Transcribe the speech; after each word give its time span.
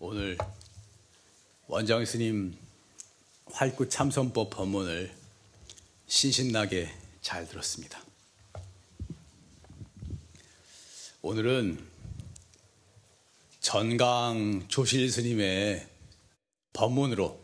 오늘 0.00 0.38
원장 1.66 2.04
스님 2.04 2.56
활구 3.50 3.88
참선법 3.88 4.50
법문을 4.50 5.12
신신나게 6.06 6.88
잘 7.20 7.48
들었습니다. 7.48 8.00
오늘은 11.20 11.84
전강 13.58 14.68
조실 14.68 15.10
스님의 15.10 15.88
법문으로 16.74 17.40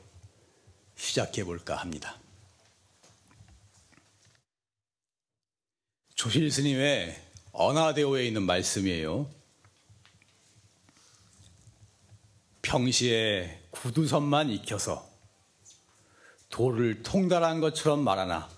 시작해 0.95 1.43
볼까 1.43 1.75
합니다. 1.75 2.21
조실 6.14 6.52
스님의 6.52 7.21
언하대오에 7.50 8.25
있는 8.29 8.45
말씀이에요. 8.45 9.34
평시에 12.64 13.68
구두선만 13.70 14.48
익혀서 14.48 15.06
도를 16.48 17.02
통달한 17.02 17.60
것처럼 17.60 18.02
말하나 18.02 18.48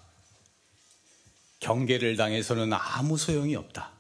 경계를 1.58 2.16
당해서는 2.16 2.72
아무 2.72 3.18
소용이 3.18 3.56
없다. 3.56 3.92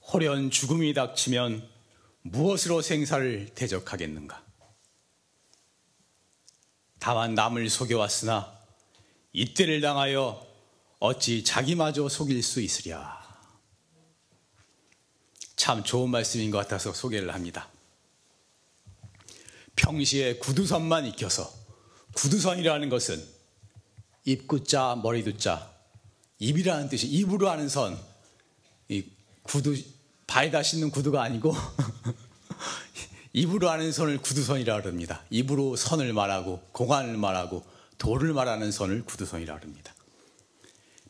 호련 0.00 0.50
죽음이 0.50 0.94
닥치면 0.94 1.68
무엇으로 2.22 2.80
생사를 2.80 3.50
대적하겠는가? 3.54 4.42
다만 6.98 7.34
남을 7.34 7.68
속여왔으나 7.68 8.58
이때를 9.32 9.80
당하여 9.80 10.46
어찌 11.00 11.44
자기마저 11.44 12.08
속일 12.08 12.42
수 12.42 12.60
있으랴. 12.60 13.31
참 15.62 15.84
좋은 15.84 16.10
말씀인 16.10 16.50
것 16.50 16.58
같아서 16.58 16.92
소개를 16.92 17.32
합니다. 17.32 17.68
평시에 19.76 20.38
구두선만 20.38 21.06
익혀서 21.06 21.48
구두선이라는 22.14 22.88
것은 22.88 23.24
입구자 24.24 24.98
머리두자 25.00 25.70
입이라는 26.40 26.88
뜻이 26.88 27.06
입으로 27.06 27.48
하는 27.48 27.68
선, 27.68 27.96
이 28.88 29.04
구두 29.44 29.80
발에다 30.26 30.64
신는 30.64 30.90
구두가 30.90 31.22
아니고 31.22 31.54
입으로 33.32 33.70
하는 33.70 33.92
선을 33.92 34.18
구두선이라 34.18 34.82
그럽니다. 34.82 35.22
입으로 35.30 35.76
선을 35.76 36.12
말하고 36.12 36.60
공안을 36.72 37.16
말하고 37.16 37.64
도를 37.98 38.32
말하는 38.32 38.72
선을 38.72 39.04
구두선이라 39.04 39.60
그럽니다. 39.60 39.94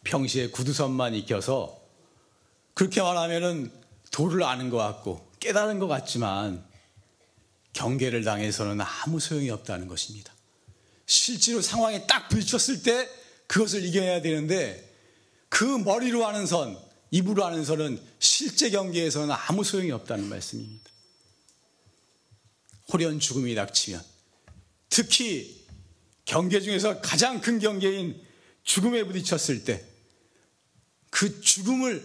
평시에 0.05 0.48
구두선만 0.48 1.14
익혀서 1.14 1.80
그렇게 2.74 3.00
말하면은 3.00 3.81
도를 4.12 4.44
아는 4.44 4.70
것 4.70 4.77
같고 4.77 5.28
깨달은 5.41 5.80
것 5.80 5.88
같지만 5.88 6.64
경계를 7.72 8.22
당해서는 8.22 8.80
아무 8.80 9.18
소용이 9.18 9.50
없다는 9.50 9.88
것입니다. 9.88 10.32
실제로 11.06 11.60
상황에 11.60 12.06
딱 12.06 12.28
부딪혔을 12.28 12.84
때 12.84 13.08
그것을 13.48 13.84
이겨내야 13.84 14.22
되는데 14.22 14.88
그 15.48 15.64
머리로 15.64 16.24
하는 16.24 16.46
선, 16.46 16.78
입으로 17.10 17.44
하는 17.44 17.64
선은 17.64 18.00
실제 18.20 18.70
경계에서는 18.70 19.34
아무 19.34 19.64
소용이 19.64 19.90
없다는 19.90 20.28
말씀입니다. 20.28 20.90
호련 22.92 23.18
죽음이 23.18 23.55
닥치면 23.56 24.02
특히 24.88 25.66
경계 26.24 26.60
중에서 26.60 27.00
가장 27.00 27.40
큰 27.40 27.58
경계인 27.58 28.22
죽음에 28.62 29.02
부딪혔을 29.05 29.64
때 29.64 29.92
그 31.12 31.42
죽음을 31.42 32.02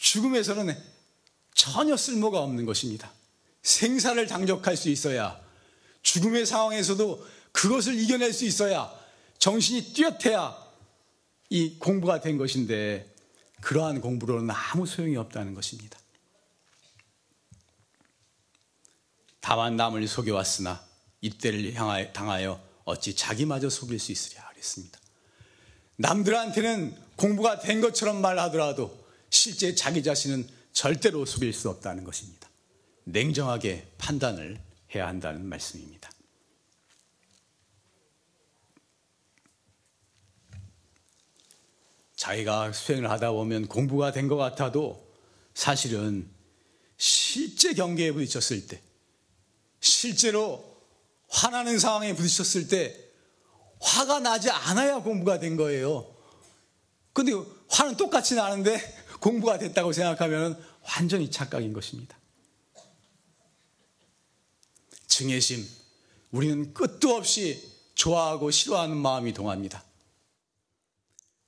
죽음에서는 0.00 0.76
전혀 1.54 1.96
쓸모가 1.96 2.40
없는 2.40 2.64
것입니다. 2.66 3.12
생사를 3.62 4.24
당적할 4.26 4.76
수 4.76 4.88
있어야 4.88 5.40
죽음의 6.02 6.46
상황에서도 6.46 7.26
그것을 7.52 7.98
이겨낼 7.98 8.32
수 8.32 8.44
있어야 8.44 8.92
정신이 9.38 9.92
뚜렷해야 9.92 10.56
이 11.50 11.78
공부가 11.78 12.20
된 12.20 12.38
것인데 12.38 13.14
그러한 13.60 14.00
공부로는 14.00 14.50
아무 14.50 14.86
소용이 14.86 15.16
없다는 15.16 15.54
것입니다. 15.54 15.98
다만 19.40 19.76
남을 19.76 20.06
속여왔으나 20.06 20.84
이때를 21.20 21.74
향하여 21.74 22.12
당하여 22.12 22.62
어찌 22.84 23.16
자기마저 23.16 23.68
속일 23.68 23.98
수 23.98 24.12
있으랴 24.12 24.48
그랬습니다. 24.50 24.98
남들한테는 25.96 26.96
공부가 27.16 27.58
된 27.58 27.80
것처럼 27.80 28.20
말하더라도 28.20 29.07
실제 29.30 29.74
자기 29.74 30.02
자신은 30.02 30.48
절대로 30.72 31.24
속일 31.24 31.52
수 31.52 31.68
없다는 31.70 32.04
것입니다. 32.04 32.48
냉정하게 33.04 33.86
판단을 33.98 34.60
해야 34.94 35.06
한다는 35.08 35.44
말씀입니다. 35.44 36.10
자기가 42.16 42.72
수행을 42.72 43.10
하다 43.10 43.32
보면 43.32 43.68
공부가 43.68 44.12
된 44.12 44.28
것 44.28 44.36
같아도 44.36 45.06
사실은 45.54 46.28
실제 46.96 47.72
경계에 47.74 48.12
부딪혔을 48.12 48.66
때, 48.66 48.82
실제로 49.80 50.76
화나는 51.28 51.78
상황에 51.78 52.14
부딪혔을 52.14 52.68
때, 52.68 52.96
화가 53.80 54.18
나지 54.20 54.50
않아야 54.50 54.98
공부가 54.98 55.38
된 55.38 55.56
거예요. 55.56 56.12
근데 57.12 57.32
화는 57.70 57.96
똑같이 57.96 58.34
나는데 58.34 58.80
공부가 59.20 59.58
됐다고 59.58 59.92
생각하면 59.92 60.62
완전히 60.82 61.30
착각인 61.30 61.72
것입니다. 61.72 62.16
증애심, 65.06 65.66
우리는 66.30 66.72
끝도 66.74 67.16
없이 67.16 67.72
좋아하고 67.94 68.50
싫어하는 68.50 68.96
마음이 68.96 69.32
동합니다. 69.32 69.82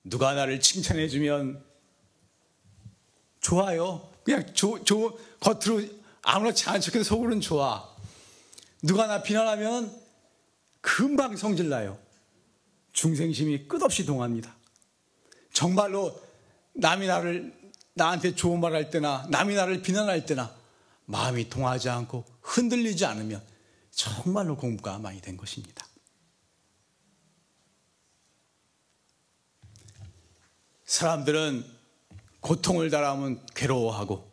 누가 0.03 0.35
나를 0.35 0.61
칭찬해주면 0.61 1.65
좋아요. 3.41 4.11
그냥 4.25 4.53
조, 4.55 4.83
조, 4.85 5.19
겉으로 5.41 5.87
아무렇지 6.23 6.69
않은 6.69 6.81
척해도 6.81 7.05
속으로는 7.05 7.41
좋아. 7.41 7.89
누가 8.83 9.07
나 9.07 9.23
비난하면 9.23 9.95
금방 10.81 11.37
성질나요. 11.37 11.99
중생심이 12.93 13.69
끝없이 13.69 14.05
동합니다. 14.05 14.55
정말로 15.53 16.21
남이 16.73 17.07
나를 17.07 17.60
나한테 17.95 18.35
좋은 18.35 18.61
말 18.61 18.75
할 18.75 18.91
때나 18.91 19.27
남이 19.31 19.55
나를 19.55 19.83
비난할 19.83 20.27
때나 20.27 20.55
마음이 21.07 21.49
통하지 21.49 21.89
않고 21.89 22.25
흔들리지 22.41 23.05
않으면 23.05 23.43
정말로 23.91 24.57
공부가 24.57 24.99
많이 24.99 25.21
된 25.21 25.37
것입니다. 25.37 25.87
사람들은 30.85 31.65
고통을 32.41 32.91
당하면 32.91 33.45
괴로워하고 33.55 34.31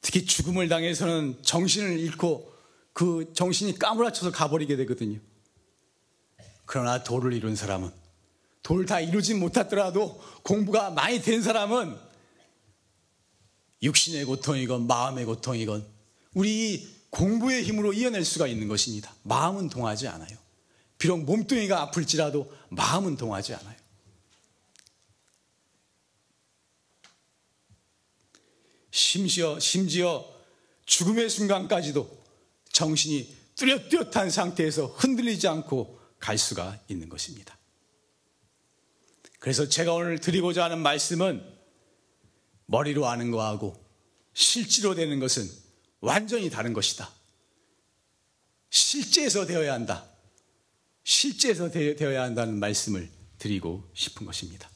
특히 0.00 0.24
죽음을 0.24 0.68
당해서는 0.68 1.42
정신을 1.42 1.98
잃고 1.98 2.54
그 2.92 3.32
정신이 3.34 3.78
까무라쳐서 3.78 4.32
가버리게 4.32 4.76
되거든요. 4.76 5.18
그러나 6.66 7.02
도를 7.02 7.32
이룬 7.32 7.56
사람은 7.56 7.90
도를 8.62 8.86
다 8.86 9.00
이루지 9.00 9.34
못하더라도 9.34 10.22
공부가 10.42 10.90
많이 10.90 11.20
된 11.20 11.42
사람은 11.42 12.07
육신의 13.82 14.24
고통이건 14.24 14.86
마음의 14.86 15.24
고통이건 15.24 15.86
우리 16.34 16.88
공부의 17.10 17.62
힘으로 17.62 17.92
이어낼 17.92 18.24
수가 18.24 18.46
있는 18.46 18.68
것입니다. 18.68 19.14
마음은 19.22 19.68
동하지 19.68 20.08
않아요. 20.08 20.36
비록 20.98 21.22
몸뚱이가 21.24 21.80
아플지라도 21.82 22.52
마음은 22.70 23.16
동하지 23.16 23.54
않아요. 23.54 23.76
심지어, 28.90 29.60
심지어 29.60 30.26
죽음의 30.86 31.30
순간까지도 31.30 32.18
정신이 32.72 33.36
뚜렷뚜렷한 33.54 34.30
상태에서 34.30 34.86
흔들리지 34.86 35.46
않고 35.46 35.98
갈 36.18 36.36
수가 36.36 36.78
있는 36.88 37.08
것입니다. 37.08 37.56
그래서 39.38 39.68
제가 39.68 39.92
오늘 39.92 40.18
드리고자 40.18 40.64
하는 40.64 40.80
말씀은 40.80 41.57
머리로 42.68 43.06
아는 43.06 43.30
거하고 43.30 43.82
실제로 44.34 44.94
되는 44.94 45.18
것은 45.18 45.50
완전히 46.00 46.50
다른 46.50 46.72
것이다. 46.74 47.10
실제에서 48.70 49.46
되어야 49.46 49.72
한다. 49.72 50.04
실제에서 51.02 51.70
되 51.70 51.96
어야 52.04 52.22
한다는 52.22 52.58
말씀을 52.58 53.10
드리고 53.38 53.90
싶은 53.94 54.26
것입니다. 54.26 54.68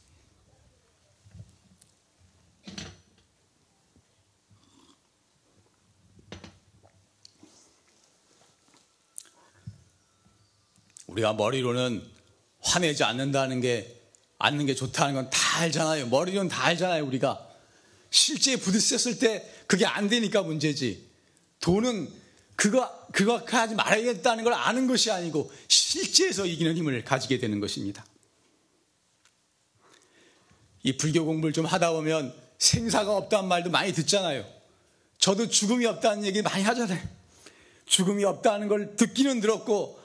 우리가 11.06 11.34
머리로는 11.34 12.10
화내지 12.60 13.04
않는다는 13.04 13.60
게 13.60 14.00
않는 14.38 14.64
게 14.64 14.74
좋다는 14.74 15.14
건 15.14 15.30
다 15.30 15.60
알잖아요. 15.60 16.06
머리로는 16.06 16.48
다 16.48 16.64
알잖아요, 16.64 17.04
우리가. 17.04 17.51
실제 18.12 18.56
부딪혔을 18.56 19.18
때 19.18 19.50
그게 19.66 19.86
안 19.86 20.08
되니까 20.08 20.42
문제지. 20.42 21.08
도는 21.60 22.08
그거 22.54 23.06
그거 23.10 23.42
하지 23.44 23.74
말아야겠다는 23.74 24.44
걸 24.44 24.52
아는 24.52 24.86
것이 24.86 25.10
아니고 25.10 25.50
실제에서 25.66 26.46
이기는 26.46 26.76
힘을 26.76 27.02
가지게 27.04 27.38
되는 27.38 27.58
것입니다. 27.58 28.04
이 30.82 30.96
불교 30.96 31.24
공부를 31.24 31.52
좀 31.54 31.64
하다 31.64 31.92
보면 31.92 32.34
생사가 32.58 33.16
없다는 33.16 33.48
말도 33.48 33.70
많이 33.70 33.92
듣잖아요. 33.92 34.44
저도 35.18 35.48
죽음이 35.48 35.86
없다는 35.86 36.24
얘기 36.24 36.42
많이 36.42 36.62
하잖아요. 36.64 37.02
죽음이 37.86 38.24
없다는 38.24 38.68
걸 38.68 38.94
듣기는 38.96 39.40
들었고 39.40 39.98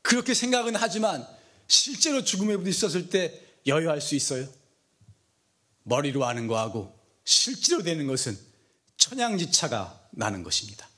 그렇게 0.00 0.32
생각은 0.32 0.74
하지만 0.76 1.26
실제로 1.68 2.24
죽음에 2.24 2.56
부딪혔을 2.56 3.10
때 3.10 3.40
여유할 3.66 4.00
수 4.00 4.14
있어요. 4.14 4.48
머리로 5.82 6.24
아는 6.24 6.46
거하고 6.46 7.01
실제로 7.24 7.82
되는 7.82 8.06
것은 8.06 8.38
천양지차가 8.96 10.08
나는 10.12 10.42
것입니다. 10.42 10.88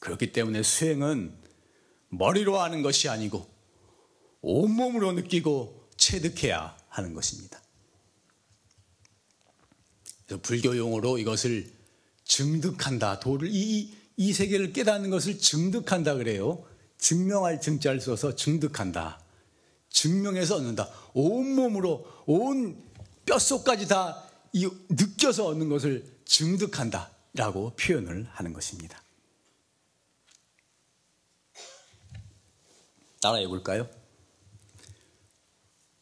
그렇기 0.00 0.32
때문에 0.32 0.62
수행은 0.62 1.36
머리로 2.08 2.58
하는 2.58 2.82
것이 2.82 3.08
아니고 3.08 3.48
온몸으로 4.40 5.12
느끼고 5.12 5.88
체득해야 5.96 6.76
하는 6.88 7.14
것입니다. 7.14 7.60
그래서 10.26 10.40
불교 10.42 10.76
용어로 10.76 11.18
이것을 11.18 11.70
증득한다. 12.24 13.20
도를 13.20 13.48
이, 13.50 13.94
이 14.16 14.32
세계를 14.32 14.72
깨닫는 14.72 15.10
것을 15.10 15.38
증득한다 15.38 16.14
그래요. 16.14 16.66
증명할 16.98 17.60
증자를 17.60 18.00
써서 18.00 18.34
증득한다. 18.34 19.20
증명해서 19.90 20.56
얻는다. 20.56 20.88
온 21.14 21.54
몸으로 21.54 22.06
온 22.26 22.82
뼛속까지 23.26 23.88
다 23.88 24.24
느껴서 24.88 25.46
얻는 25.46 25.68
것을 25.68 26.04
증득한다라고 26.24 27.74
표현을 27.76 28.26
하는 28.32 28.52
것입니다. 28.52 29.02
따라해 33.20 33.46
볼까요? 33.46 33.88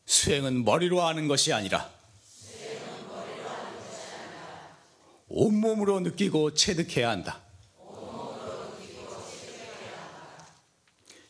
수행은 0.07 0.65
머리로 0.65 1.03
하는 1.03 1.29
것이 1.29 1.53
아니라 1.53 1.91
온몸으로 5.29 6.01
느끼고 6.01 6.55
체득해야 6.55 7.11
한다. 7.11 7.43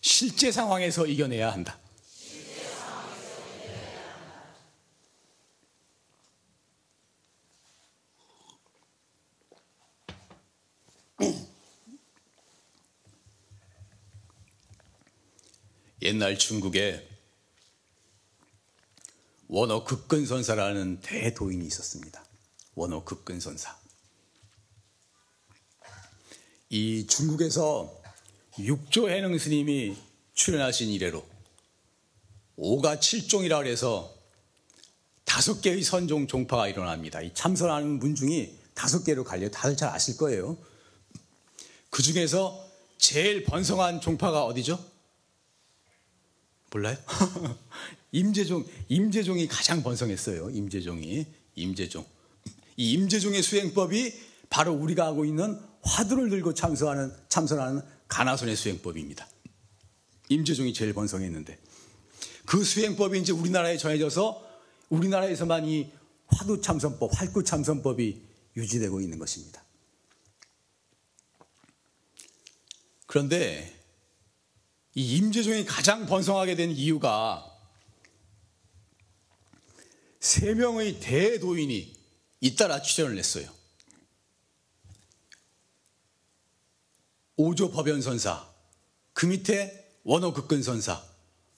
실제 0.01 0.53
상황에서 0.53 1.07
이겨내야 1.07 1.53
한다. 1.53 1.79
옛날 16.09 16.39
중국에 16.39 17.07
원어 19.47 19.85
극근선사라는 19.85 21.01
대도인이 21.03 21.67
있었습니다. 21.67 22.25
원어 22.75 23.05
극근선사. 23.05 23.77
이 26.71 27.07
중국에서 27.07 27.95
육조 28.59 29.11
해능 29.11 29.37
스님이 29.37 29.99
출연하신 30.33 30.89
이래로 30.89 31.27
오가 32.57 32.99
칠종이라 32.99 33.59
그래서 33.59 34.17
다섯 35.27 35.61
개의 35.61 35.83
선종 35.83 36.27
종파가 36.27 36.69
일어납니다. 36.69 37.21
이 37.21 37.35
참선하는 37.35 37.99
문 37.99 38.15
중이 38.15 38.57
다섯 38.73 39.05
개로 39.05 39.25
갈려요. 39.25 39.51
다들 39.51 39.77
잘 39.77 39.91
아실 39.91 40.17
거예요. 40.17 40.57
그 41.91 42.03
중에서 42.03 42.67
제일 42.97 43.45
번성한 43.45 44.01
종파가 44.01 44.47
어디죠? 44.47 44.98
몰라요? 46.71 46.97
임재종, 48.13 48.65
임재종이 48.89 49.49
가장 49.49 49.83
번성했어요. 49.83 50.51
임재종이. 50.51 51.27
임재종. 51.55 52.05
이 52.77 52.93
임재종의 52.93 53.43
수행법이 53.43 54.13
바로 54.51 54.73
우리가 54.73 55.07
하고 55.07 55.25
있는 55.25 55.59
화두를 55.83 56.31
들고 56.31 56.55
참선하는, 56.55 57.13
참선하는 57.29 57.83
가나손의 58.09 58.57
수행법입니다. 58.57 59.29
임재종이 60.29 60.73
제일 60.73 60.93
번성했는데. 60.93 61.59
그 62.47 62.65
수행법이 62.65 63.19
이제 63.19 63.33
우리나라에 63.33 63.77
전해져서 63.77 64.47
우리나라에서만 64.89 65.67
이 65.67 65.91
화두 66.29 66.61
참선법, 66.61 67.11
활구 67.15 67.45
참선법이 67.45 68.23
유지되고 68.57 69.01
있는 69.01 69.19
것입니다. 69.19 69.63
그런데 73.07 73.78
이 74.99 75.17
임재종이 75.19 75.65
가장 75.65 76.07
번성하게 76.07 76.57
된 76.57 76.73
이유가 76.73 77.49
세 80.19 80.55
명의 80.55 80.99
대도인이 80.99 81.95
잇따라 82.41 82.83
출연을 82.83 83.17
했어요. 83.17 83.49
오조 87.37 87.71
법연 87.71 88.03
선사, 88.03 88.45
그 89.13 89.27
밑에 89.27 89.89
원어극근 90.03 90.65
선사, 90.65 91.01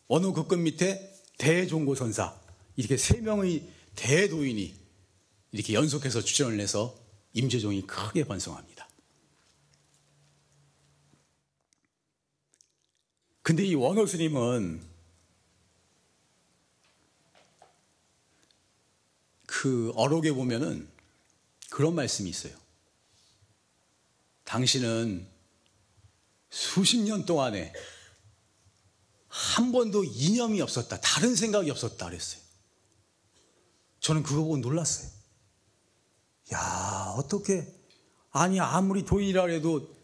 원어극근 0.09 0.63
밑에 0.63 1.11
대종고 1.39 1.95
선사, 1.95 2.39
이렇게 2.77 2.99
세 2.99 3.23
명의 3.23 3.67
대도인이 3.97 4.77
이렇게 5.53 5.73
연속해서 5.73 6.21
출연을 6.21 6.61
해서 6.61 6.95
임재종이 7.33 7.87
크게 7.87 8.25
번성합니다. 8.25 8.70
근데 13.43 13.65
이 13.65 13.75
원호 13.75 14.07
스님은 14.07 14.89
그 19.47 19.93
어록에 19.97 20.33
보면은 20.33 20.89
그런 21.71 21.95
말씀이 21.95 22.29
있어요. 22.29 22.57
당신은 24.45 25.29
수십 26.51 26.99
년 26.99 27.25
동안에 27.25 27.73
한 29.29 29.71
번도 29.71 30.05
이념이 30.05 30.61
없었다. 30.61 31.01
다른 31.01 31.37
생각이 31.37 31.71
없었다. 31.71 32.07
그랬어요. 32.07 32.43
저는 34.01 34.23
그거 34.23 34.43
보고 34.43 34.57
놀랐어요. 34.57 35.11
야, 36.53 37.15
어떻게, 37.17 37.73
아니, 38.33 38.59
아무리 38.59 39.05
도인이라 39.05 39.47
해도 39.47 39.95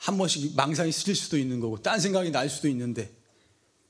한 0.00 0.16
번씩 0.16 0.56
망상이 0.56 0.90
스칠 0.92 1.14
수도 1.14 1.36
있는 1.36 1.60
거고, 1.60 1.80
딴 1.82 2.00
생각이 2.00 2.30
날 2.30 2.48
수도 2.48 2.68
있는데, 2.68 3.14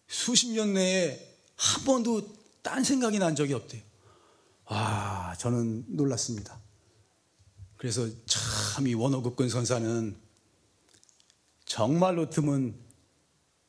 수십 0.08 0.50
년 0.50 0.74
내에 0.74 1.36
한 1.56 1.84
번도 1.84 2.36
딴 2.62 2.82
생각이 2.82 3.18
난 3.18 3.36
적이 3.36 3.54
없대요. 3.54 3.80
와, 4.66 5.34
저는 5.38 5.84
놀랐습니다. 5.88 6.60
그래서 7.76 8.08
참 8.26 8.86
이 8.86 8.94
원어급근 8.94 9.48
선사는 9.48 10.16
정말로 11.66 12.30
드문, 12.30 12.74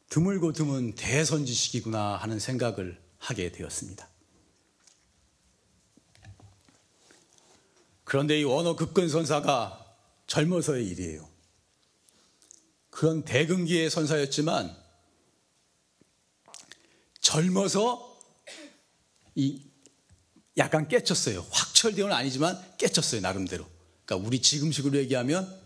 드물고 0.10 0.54
드문 0.54 0.96
대선지식이구나 0.96 2.16
하는 2.16 2.40
생각을 2.40 3.02
하게 3.18 3.52
되었습니다. 3.52 4.08
그런데 8.04 8.40
이 8.40 8.44
원어 8.44 8.76
급근 8.76 9.10
선사가 9.10 9.86
젊어서의 10.28 10.88
일이에요. 10.88 11.31
그런 12.92 13.24
대근기의 13.24 13.90
선사였지만 13.90 14.76
젊어서 17.20 18.20
이 19.34 19.64
약간 20.58 20.88
깨쳤어요. 20.88 21.46
확철대은 21.50 22.12
아니지만 22.12 22.62
깨쳤어요 22.78 23.22
나름대로. 23.22 23.66
그러니까 24.06 24.28
우리 24.28 24.42
지금식으로 24.42 24.98
얘기하면 25.00 25.60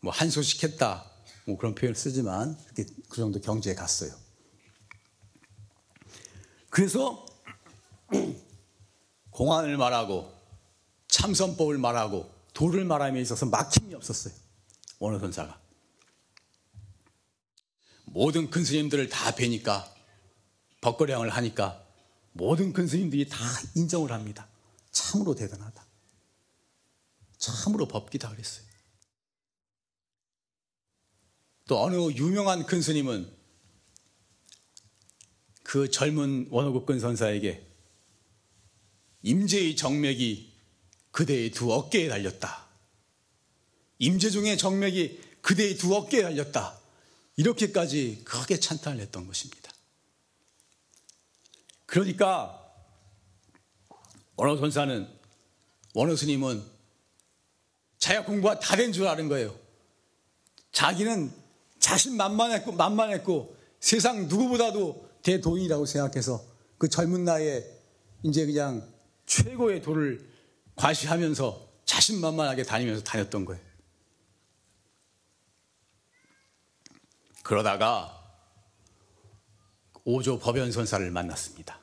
뭐 0.00 0.12
한소식 0.12 0.64
했다 0.64 1.08
뭐 1.44 1.58
그런 1.58 1.74
표현을 1.74 1.94
쓰지만 1.94 2.58
그 2.74 3.16
정도 3.16 3.40
경지에 3.40 3.74
갔어요. 3.74 4.12
그래서 6.70 7.26
공안을 9.30 9.76
말하고 9.76 10.32
참선법을 11.08 11.78
말하고 11.78 12.32
도를 12.54 12.84
말함에 12.84 13.20
있어서 13.20 13.46
막힘이 13.46 13.94
없었어요. 13.94 14.34
원어선사가. 14.98 15.63
모든 18.14 18.48
큰 18.48 18.64
스님들을 18.64 19.08
다 19.08 19.34
뵈니까 19.34 19.92
법거량을 20.82 21.30
하니까 21.30 21.84
모든 22.32 22.72
큰 22.72 22.86
스님들이 22.86 23.28
다 23.28 23.36
인정을 23.74 24.12
합니다. 24.12 24.48
참으로 24.92 25.34
대단하다. 25.34 25.84
참으로 27.38 27.88
법기다 27.88 28.30
그랬어요. 28.30 28.64
또 31.66 31.82
어느 31.82 31.96
유명한 32.12 32.64
큰 32.66 32.80
스님은 32.80 33.28
그 35.64 35.90
젊은 35.90 36.46
원어국근 36.50 37.00
선사에게 37.00 37.66
임재의 39.22 39.74
정맥이 39.74 40.54
그대의 41.10 41.50
두 41.50 41.72
어깨에 41.72 42.08
달렸다. 42.08 42.68
임재중의 43.98 44.56
정맥이 44.56 45.20
그대의 45.40 45.76
두 45.76 45.96
어깨에 45.96 46.22
달렸다. 46.22 46.83
이렇게까지 47.36 48.22
크게 48.24 48.60
찬탄을 48.60 49.00
했던 49.00 49.26
것입니다. 49.26 49.70
그러니까 51.86 52.60
원어 54.36 54.56
선사는 54.56 55.08
원어 55.94 56.16
스님은 56.16 56.62
자기가 57.98 58.24
공부가 58.24 58.58
다 58.58 58.76
된 58.76 58.92
줄 58.92 59.06
아는 59.06 59.28
거예요. 59.28 59.56
자기는 60.72 61.32
자신 61.78 62.16
만만했고 62.16 62.72
만만했고 62.72 63.56
세상 63.80 64.28
누구보다도 64.28 65.08
대도인이라고 65.22 65.86
생각해서 65.86 66.44
그 66.78 66.88
젊은 66.88 67.24
나이에 67.24 67.64
이제 68.24 68.44
그냥 68.46 68.86
최고의 69.26 69.82
도를 69.82 70.28
과시하면서 70.76 71.68
자신만만하게 71.84 72.64
다니면서 72.64 73.04
다녔던 73.04 73.44
거예요. 73.44 73.62
그러다가 77.44 78.20
오조 80.04 80.38
법연선사를 80.38 81.08
만났습니다. 81.10 81.78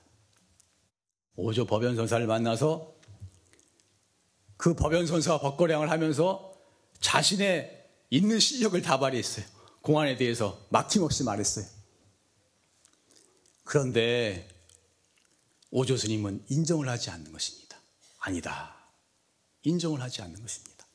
오조 1.36 1.66
법연선사를 1.66 2.26
만나서 2.26 2.94
그 4.58 4.74
법연선사와 4.74 5.40
법거량을 5.40 5.90
하면서 5.90 6.54
자신의 7.00 7.90
있는 8.10 8.40
실력을 8.40 8.80
다 8.82 9.00
발휘했어요. 9.00 9.46
공안에 9.82 10.18
대해서 10.18 10.60
막힘없이 10.70 11.24
말했어요. 11.24 11.66
그런데 13.64 14.50
오조 15.70 15.96
스님은 15.96 16.44
인정을 16.50 16.90
하지 16.90 17.12
않는 17.12 17.32
것입니다. 17.32 17.78
아니다. 18.20 18.76
인정을 19.62 20.02
하지 20.02 20.24
않는 20.24 20.42
것입니다. 20.42 20.86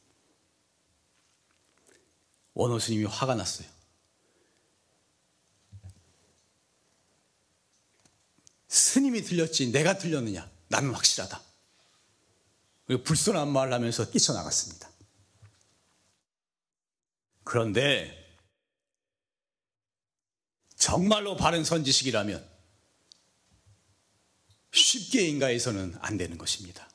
원호 2.54 2.80
스님이 2.80 3.04
화가 3.04 3.36
났어요. 3.36 3.75
스님이 8.68 9.22
들렸지 9.22 9.70
내가 9.72 9.98
들렸느냐? 9.98 10.50
나는 10.68 10.92
확실하다. 10.92 11.40
불손한 13.04 13.48
말을 13.48 13.72
하면서 13.72 14.10
뛰쳐나갔습니다. 14.10 14.88
그런데 17.44 18.26
정말로 20.76 21.36
바른 21.36 21.64
선지식이라면 21.64 22.46
쉽게 24.72 25.26
인가해서는 25.28 25.96
안 26.00 26.16
되는 26.16 26.38
것입니다. 26.38 26.88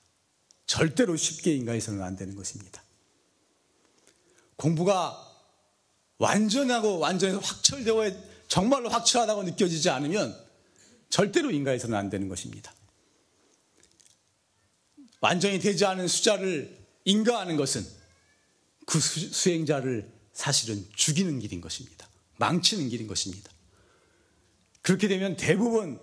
절대로 0.65 1.17
쉽게 1.17 1.55
인가해서는 1.55 2.01
안 2.01 2.15
되는 2.15 2.35
것입니다. 2.35 2.83
공부가 4.55 5.27
완전하고 6.17 6.99
완전히 6.99 7.35
확철되어 7.35 8.11
정말로 8.47 8.89
확철하다고 8.89 9.43
느껴지지 9.43 9.89
않으면 9.89 10.50
절대로 11.11 11.51
인가해서는 11.51 11.95
안 11.95 12.09
되는 12.09 12.27
것입니다. 12.27 12.73
완전히 15.19 15.59
되지 15.59 15.85
않은 15.85 16.07
숫자를 16.07 16.75
인가하는 17.05 17.57
것은 17.57 17.85
그 18.87 18.99
수행자를 18.99 20.11
사실은 20.33 20.83
죽이는 20.95 21.39
길인 21.39 21.61
것입니다. 21.61 22.07
망치는 22.37 22.89
길인 22.89 23.07
것입니다. 23.07 23.51
그렇게 24.81 25.07
되면 25.07 25.35
대부분 25.37 25.99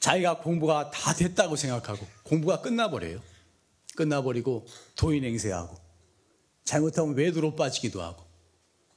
자기가 0.00 0.38
공부가 0.40 0.90
다 0.90 1.14
됐다고 1.14 1.56
생각하고 1.56 2.06
공부가 2.22 2.60
끝나버려요. 2.60 3.22
끝나버리고 3.96 4.66
도인 4.94 5.24
행세하고 5.24 5.74
잘못하면 6.64 7.14
외도로 7.14 7.56
빠지기도 7.56 8.02
하고 8.02 8.24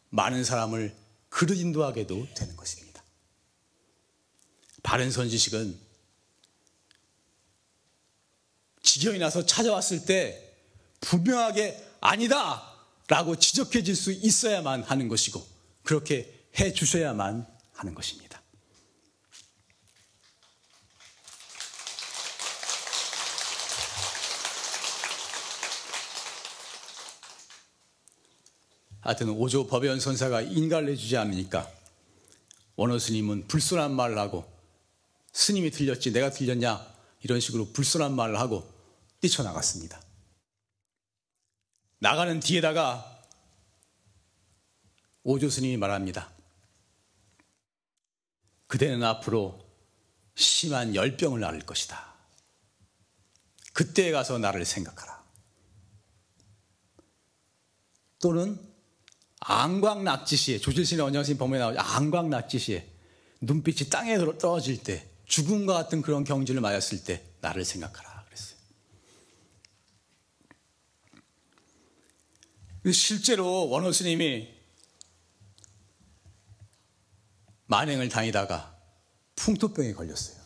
많은 0.09 0.43
사람을 0.43 0.93
그릇 1.29 1.55
인도하게도 1.55 2.27
되는 2.35 2.55
것입니다. 2.57 2.88
바른 4.89 5.11
선지식은 5.11 5.79
지경이 8.81 9.19
나서 9.19 9.45
찾아왔을 9.45 10.07
때 10.07 10.51
분명하게 11.01 11.79
아니다! 12.01 12.67
라고 13.07 13.35
지적해질 13.35 13.95
수 13.95 14.11
있어야만 14.11 14.81
하는 14.81 15.07
것이고 15.07 15.45
그렇게 15.83 16.33
해 16.59 16.73
주셔야만 16.73 17.45
하는 17.73 17.93
것입니다. 17.93 18.41
하여튼 29.01 29.29
오조 29.29 29.67
법연 29.67 29.99
선사가 29.99 30.41
인가를 30.41 30.89
해주지 30.89 31.15
않으니까 31.15 31.69
원어 32.75 32.97
스님은 32.97 33.47
불순한 33.47 33.93
말을 33.93 34.17
하고 34.17 34.58
스님이 35.39 35.71
들렸지 35.71 36.11
내가 36.11 36.31
들렸냐 36.31 36.85
이런 37.21 37.39
식으로 37.39 37.71
불순한 37.71 38.13
말을 38.13 38.37
하고 38.37 38.69
뛰쳐나갔습니다. 39.21 40.01
나가는 41.99 42.41
뒤에다가 42.41 43.23
오조 45.23 45.49
스님이 45.49 45.77
말합니다. 45.77 46.29
그대는 48.67 49.01
앞으로 49.01 49.65
심한 50.35 50.93
열병을 50.93 51.41
앓을 51.41 51.61
것이다. 51.61 52.13
그때에 53.71 54.11
가서 54.11 54.39
나를 54.39 54.65
생각하라. 54.65 55.23
또는 58.19 58.59
안광낙지시에 59.39 60.59
조실신의 60.59 61.01
원장신 61.01 61.37
법문에 61.37 61.59
나오죠. 61.61 61.79
안광낙지시에 61.79 62.93
눈빛이 63.39 63.89
땅에 63.89 64.17
떨어질 64.37 64.83
때 64.83 65.08
죽음과 65.29 65.73
같은 65.73 66.01
그런 66.01 66.25
경지를 66.25 66.59
맞았을 66.59 67.03
때 67.03 67.23
나를 67.39 67.63
생각하라 67.63 68.25
그랬어요. 68.25 68.59
실제로 72.91 73.69
원호 73.69 73.91
스님이 73.91 74.49
만행을 77.67 78.09
다니다가 78.09 78.75
풍토병에 79.35 79.93
걸렸어요. 79.93 80.39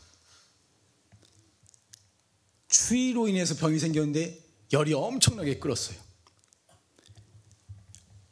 추위로 2.68 3.30
인해서 3.30 3.56
병이 3.56 3.80
생겼는데 3.80 4.38
열이 4.74 4.94
엄청나게 4.94 5.60
끓었어요. 5.60 5.98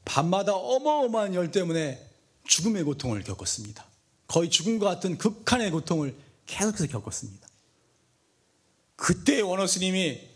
밤마다 0.03 0.53
어마어마한 0.53 1.33
열 1.33 1.51
때문에 1.51 2.05
죽음의 2.45 2.83
고통을 2.83 3.23
겪었습니다. 3.23 3.85
거의 4.27 4.49
죽음과 4.49 4.85
같은 4.85 5.17
극한의 5.17 5.71
고통을 5.71 6.30
계속해서 6.51 6.87
겪었습니다. 6.87 7.47
그때 8.95 9.39
원어 9.39 9.65
스님이 9.65 10.29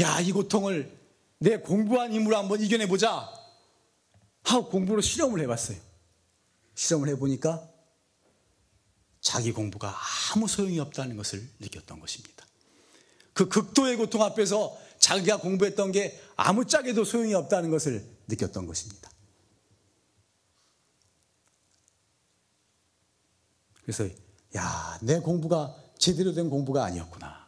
야, 0.00 0.20
이 0.20 0.32
고통을 0.32 0.98
내 1.38 1.58
공부한 1.58 2.12
힘으로 2.12 2.36
한번 2.36 2.60
이겨내보자 2.60 3.30
하고 4.42 4.68
공부로 4.70 5.00
실험을 5.00 5.40
해봤어요. 5.40 5.78
실험을 6.74 7.08
해보니까 7.10 7.70
자기 9.20 9.52
공부가 9.52 9.94
아무 10.34 10.48
소용이 10.48 10.80
없다는 10.80 11.16
것을 11.16 11.46
느꼈던 11.60 12.00
것입니다. 12.00 12.44
그 13.32 13.48
극도의 13.48 13.96
고통 13.96 14.22
앞에서 14.22 14.76
자기가 14.98 15.38
공부했던 15.38 15.92
게 15.92 16.20
아무짝에도 16.36 17.04
소용이 17.04 17.34
없다는 17.34 17.70
것을 17.70 18.04
느꼈던 18.28 18.66
것입니다. 18.66 19.10
그래서 23.82 24.08
야, 24.56 24.98
내 25.02 25.18
공부가 25.20 25.74
제대로 25.98 26.32
된 26.32 26.48
공부가 26.48 26.84
아니었구나. 26.84 27.46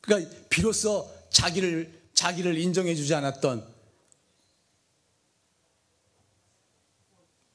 그러니까 0.00 0.34
비로소 0.48 1.10
자기를 1.30 2.00
자기를 2.14 2.58
인정해 2.58 2.94
주지 2.94 3.14
않았던 3.14 3.66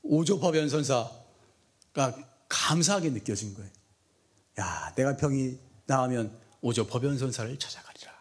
오조법연 0.03 0.69
선사가 0.69 2.15
감사하게 2.47 3.09
느껴진 3.11 3.53
거예요. 3.53 3.69
야, 4.59 4.93
내가 4.95 5.17
병이 5.17 5.59
나으면 5.85 6.39
오조법연 6.61 7.17
선사를 7.17 7.57
찾아가리라. 7.59 8.13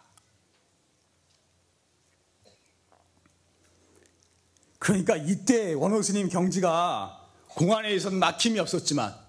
그러니까 4.79 5.17
이때 5.17 5.73
원호 5.73 6.03
스님 6.03 6.29
경지가 6.29 7.31
공안에 7.49 7.95
있어서 7.95 8.15
막힘이 8.17 8.59
없었지만 8.59 9.24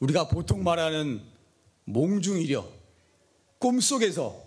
우리가 0.00 0.28
보통 0.28 0.64
말하는 0.64 1.22
몽중이려 1.84 2.66
꿈속에서 3.58 4.42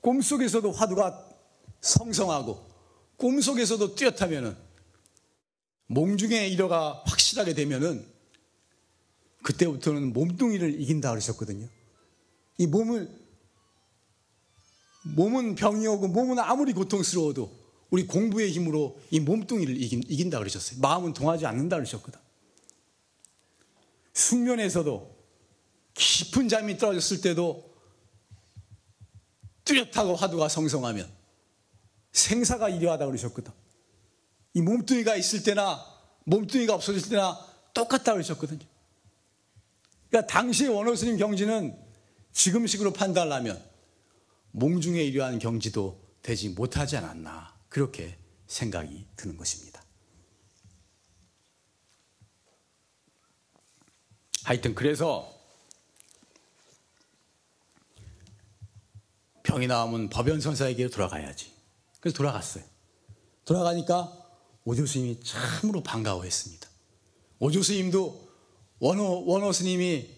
꿈속에서도 0.00 0.70
화두가 0.72 1.28
성성하고 1.80 2.64
꿈속에서도 3.16 3.94
뚜렷하면은 3.94 4.56
몽중의 5.86 6.52
일어가 6.52 7.02
확실하게 7.06 7.54
되면은 7.54 8.04
그때부터는 9.42 10.12
몸뚱이를 10.12 10.80
이긴다 10.80 11.10
그러셨거든요. 11.10 11.68
이 12.58 12.66
몸을 12.66 13.10
몸은 15.16 15.56
병이 15.56 15.86
오고 15.86 16.08
몸은 16.08 16.38
아무리 16.38 16.72
고통스러워도 16.72 17.62
우리 17.90 18.06
공부의 18.06 18.52
힘으로 18.52 18.98
이 19.10 19.20
몸뚱이를 19.20 19.80
이긴, 19.80 20.02
이긴다 20.08 20.38
그러셨어요. 20.38 20.80
마음은 20.80 21.12
동하지 21.12 21.44
않는다 21.44 21.76
그러셨거든. 21.76 22.21
숙면에서도 24.12 25.12
깊은 25.94 26.48
잠이 26.48 26.78
떨어졌을 26.78 27.20
때도 27.20 27.72
뚜렷하고 29.64 30.16
화두가 30.16 30.48
성성하면 30.48 31.10
생사가 32.12 32.68
이려하다 32.68 33.06
그러셨거든. 33.06 33.52
이 34.54 34.60
몸뚱이가 34.60 35.16
있을 35.16 35.42
때나 35.42 35.84
몸뚱이가 36.24 36.74
없어질 36.74 37.08
때나 37.08 37.38
똑같다 37.72 38.12
그러셨거든요. 38.12 38.60
그러니까 40.08 40.30
당시의 40.30 40.70
원호스님 40.70 41.16
경지는 41.16 41.76
지금식으로 42.32 42.92
판단하면 42.92 43.62
몽중에 44.52 45.02
이러한 45.02 45.38
경지도 45.38 46.00
되지 46.22 46.50
못하지 46.50 46.96
않았나 46.96 47.54
그렇게 47.68 48.18
생각이 48.46 49.06
드는 49.16 49.36
것입니다. 49.36 49.81
하여튼 54.44 54.74
그래서 54.74 55.32
병이 59.42 59.66
나오면 59.66 60.08
법연선사에게 60.08 60.88
돌아가야지. 60.88 61.52
그래서 62.00 62.16
돌아갔어요. 62.16 62.64
돌아가니까 63.44 64.12
오조 64.64 64.86
스님이 64.86 65.20
참으로 65.22 65.82
반가워했습니다. 65.82 66.68
오조 67.38 67.62
스님도 67.62 68.28
원호, 68.78 69.26
원호 69.26 69.52
스님이 69.52 70.08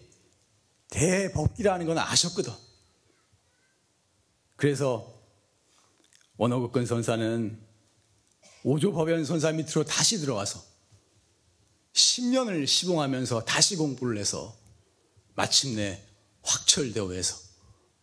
대법기라는 0.89 1.85
건 1.85 1.97
아셨거든. 1.97 2.53
그래서 4.55 5.13
원호국근 6.37 6.85
선사는 6.85 7.61
오조 8.63 8.93
법연 8.93 9.25
선사 9.25 9.51
밑으로 9.51 9.83
다시 9.83 10.19
들어와서 10.19 10.74
10년을 11.95 12.67
시봉하면서 12.67 13.45
다시 13.45 13.77
공부를 13.77 14.17
해서 14.17 14.55
마침내 15.33 16.01
확철대오에서 16.43 17.37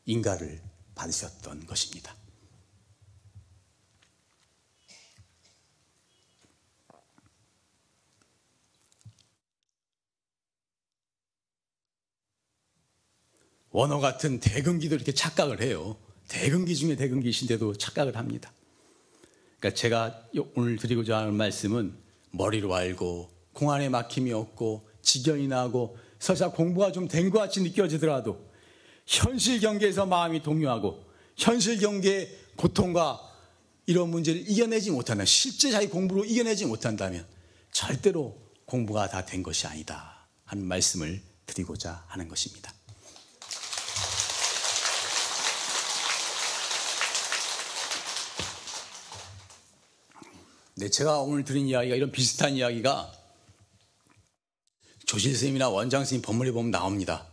인가를 0.06 0.60
받으셨던 0.94 1.66
것입니다. 1.66 2.16
원어 13.70 14.00
같은 14.00 14.40
대금기도 14.40 14.94
이렇게 14.94 15.12
착각을 15.12 15.62
해요. 15.62 15.96
대금기 16.28 16.76
중에 16.76 16.96
대금기신데도 16.96 17.76
착각을 17.78 18.16
합니다. 18.16 18.52
그러니까 19.58 19.78
제가 19.78 20.28
오늘 20.54 20.76
드리고자 20.76 21.18
하는 21.18 21.34
말씀은 21.34 21.96
머리로 22.32 22.74
알고 22.74 23.41
공안에 23.54 23.88
막힘이 23.88 24.32
없고 24.32 24.88
지견이 25.02 25.48
나고 25.48 25.96
설사 26.18 26.50
공부가 26.50 26.92
좀 26.92 27.08
된 27.08 27.30
것 27.30 27.38
같이 27.38 27.60
느껴지더라도 27.62 28.38
현실 29.06 29.60
경계에서 29.60 30.06
마음이 30.06 30.42
동요하고 30.42 31.04
현실 31.36 31.78
경계의 31.78 32.38
고통과 32.56 33.20
이런 33.86 34.10
문제를 34.10 34.48
이겨내지 34.48 34.90
못한다. 34.92 35.24
실제 35.24 35.70
자기 35.70 35.88
공부로 35.88 36.24
이겨내지 36.24 36.66
못한다면 36.66 37.26
절대로 37.72 38.38
공부가 38.64 39.08
다 39.08 39.24
된 39.26 39.42
것이 39.42 39.66
아니다 39.66 40.26
하는 40.44 40.64
말씀을 40.64 41.20
드리고자 41.46 42.04
하는 42.08 42.28
것입니다. 42.28 42.72
네, 50.76 50.88
제가 50.88 51.20
오늘 51.20 51.44
드린 51.44 51.66
이야기가 51.68 51.94
이런 51.96 52.10
비슷한 52.10 52.54
이야기가 52.54 53.12
조실 55.12 55.36
스님이나 55.36 55.68
원장 55.68 56.06
스님 56.06 56.22
법문에 56.22 56.52
보면 56.52 56.70
나옵니다. 56.70 57.26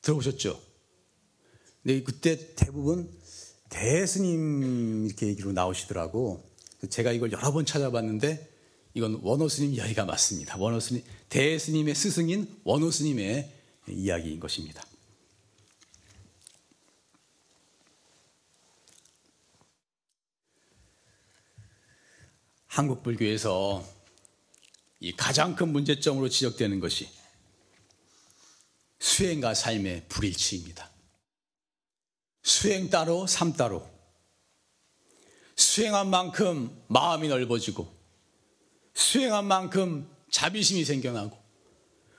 들어보셨죠? 0.00 0.62
근데 1.82 2.04
그때 2.04 2.54
대부분 2.54 3.12
대스님 3.68 5.06
이렇게 5.06 5.26
얘기로 5.26 5.50
나오시더라고. 5.50 6.48
제가 6.88 7.10
이걸 7.10 7.32
여러 7.32 7.50
번 7.50 7.66
찾아봤는데 7.66 8.48
이건 8.94 9.18
원호 9.22 9.48
스님 9.48 9.74
이야기가 9.74 10.04
맞습니다. 10.04 10.56
원호 10.56 10.78
스님, 10.78 11.02
대스님의 11.30 11.96
스승인 11.96 12.46
원호 12.62 12.92
스님의 12.92 13.52
이야기인 13.88 14.38
것입니다. 14.38 14.84
한국 22.68 23.02
불교에서 23.02 23.84
이 25.00 25.12
가장 25.12 25.56
큰 25.56 25.72
문제점으로 25.72 26.28
지적되는 26.28 26.78
것이 26.78 27.08
수행과 28.98 29.54
삶의 29.54 30.04
불일치입니다. 30.08 30.90
수행 32.42 32.90
따로, 32.90 33.26
삶 33.26 33.54
따로. 33.54 33.88
수행한 35.56 36.08
만큼 36.10 36.84
마음이 36.88 37.28
넓어지고, 37.28 37.90
수행한 38.94 39.46
만큼 39.46 40.10
자비심이 40.30 40.84
생겨나고, 40.84 41.36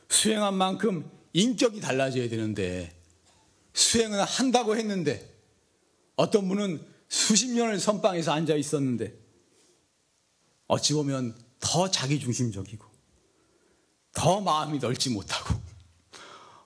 수행한 0.09 0.55
만큼 0.55 1.09
인격이 1.33 1.81
달라져야 1.81 2.29
되는데, 2.29 2.95
수행은 3.73 4.19
한다고 4.19 4.75
했는데, 4.75 5.31
어떤 6.15 6.47
분은 6.47 6.85
수십 7.09 7.49
년을 7.51 7.79
선방에서 7.79 8.31
앉아 8.31 8.55
있었는데, 8.55 9.13
어찌 10.67 10.93
보면 10.93 11.35
더 11.61 11.89
자기중심적이고 11.89 12.85
더 14.13 14.41
마음이 14.41 14.79
넓지 14.79 15.09
못하고 15.09 15.55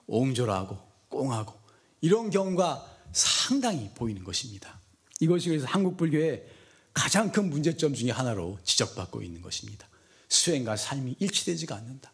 옹졸하고 0.08 0.76
꽁하고 1.08 1.54
이런 2.00 2.30
경우가 2.30 2.96
상당히 3.12 3.90
보이는 3.94 4.24
것입니다. 4.24 4.80
이것이 5.20 5.48
그래서 5.48 5.66
한국 5.66 5.96
불교의 5.96 6.44
가장 6.92 7.30
큰 7.30 7.50
문제점 7.50 7.94
중의 7.94 8.12
하나로 8.12 8.58
지적받고 8.64 9.22
있는 9.22 9.42
것입니다. 9.42 9.88
수행과 10.28 10.76
삶이 10.76 11.16
일치되지가 11.18 11.76
않는다. 11.76 12.12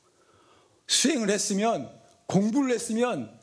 수행을 0.87 1.31
했으면 1.31 1.91
공부를 2.27 2.75
했으면 2.75 3.39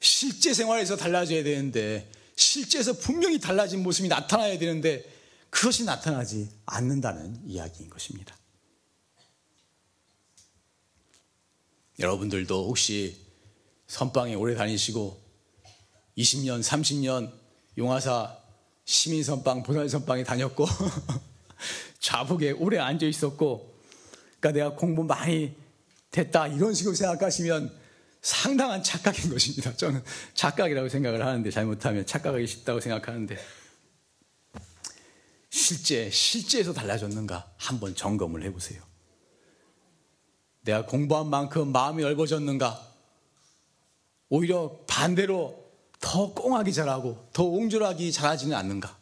실제 0.00 0.54
생활에서 0.54 0.96
달라져야 0.96 1.42
되는데 1.42 2.10
실제에서 2.36 2.94
분명히 2.94 3.40
달라진 3.40 3.82
모습이 3.82 4.08
나타나야 4.08 4.58
되는데 4.58 5.04
그것이 5.50 5.84
나타나지 5.84 6.48
않는다는 6.66 7.42
이야기인 7.46 7.90
것입니다. 7.90 8.37
여러분들도 11.98 12.68
혹시 12.68 13.16
선방에 13.86 14.34
오래 14.34 14.54
다니시고 14.54 15.20
20년, 16.16 16.62
30년 16.62 17.32
용화사 17.76 18.36
시민선방, 18.84 19.62
보살선방에 19.62 20.24
다녔고 20.24 20.66
좌북에 22.00 22.52
오래 22.52 22.78
앉아 22.78 23.06
있었고 23.06 23.74
그러니까 24.40 24.52
내가 24.52 24.76
공부 24.76 25.02
많이 25.02 25.54
됐다 26.10 26.46
이런 26.46 26.72
식으로 26.72 26.94
생각하시면 26.94 27.76
상당한 28.22 28.82
착각인 28.82 29.30
것입니다. 29.30 29.76
저는 29.76 30.02
착각이라고 30.34 30.88
생각을 30.88 31.24
하는데 31.24 31.50
잘못하면 31.50 32.06
착각하기 32.06 32.46
쉽다고 32.46 32.80
생각하는데 32.80 33.38
실제, 35.50 36.10
실제에서 36.10 36.72
달라졌는가 36.72 37.52
한번 37.56 37.94
점검을 37.94 38.42
해보세요. 38.44 38.87
내가 40.68 40.84
공부한 40.84 41.30
만큼 41.30 41.72
마음이 41.72 42.02
넓어졌는가? 42.02 42.86
오히려 44.28 44.78
반대로 44.86 45.64
더 45.98 46.34
꽁하기 46.34 46.74
잘하고 46.74 47.30
더 47.32 47.44
옹졸하기 47.44 48.12
잘하지는 48.12 48.54
않는가? 48.54 48.98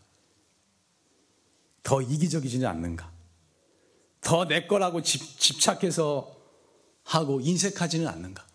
더 1.83 2.01
이기적이지는 2.01 2.67
않는가? 2.69 3.13
더 4.21 4.45
내 4.45 4.67
거라고 4.69 5.03
집, 5.03 5.41
집착해서 5.41 6.37
하고 7.03 7.41
인색하지는 7.41 8.07
않는가? 8.07 8.47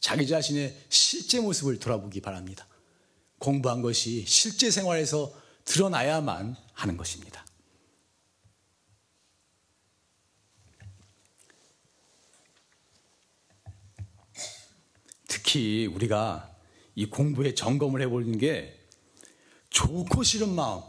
자기 0.00 0.26
자신의 0.26 0.74
실제 0.88 1.40
모습을 1.40 1.78
돌아보기 1.78 2.22
바랍니다. 2.22 2.66
공부한 3.38 3.82
것이 3.82 4.24
실제 4.26 4.70
생활에서 4.70 5.30
드러나야만 5.66 6.56
하는 6.72 6.96
것입니다. 6.96 7.43
특히 15.54 15.86
우리가 15.86 16.52
이 16.96 17.06
공부에 17.06 17.54
점검을 17.54 18.02
해보는 18.02 18.38
게 18.38 18.76
좋고 19.70 20.24
싫은 20.24 20.52
마음, 20.52 20.82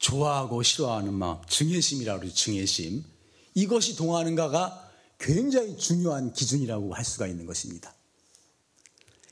좋아하고 0.00 0.64
싫어하는 0.64 1.14
마음, 1.14 1.38
증예심이라고 1.48 2.20
그러죠. 2.20 2.34
증예심. 2.34 3.04
이것이 3.54 3.94
동하는가가 3.94 4.90
굉장히 5.20 5.76
중요한 5.78 6.32
기준이라고 6.32 6.92
할 6.92 7.04
수가 7.04 7.28
있는 7.28 7.46
것입니다. 7.46 7.94